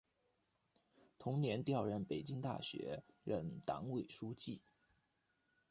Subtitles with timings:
[1.19, 4.63] 同年调任北京大学任党委书记。